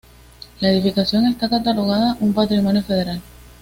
[0.61, 3.21] La edificación está catalogado un Patrimonio Federal.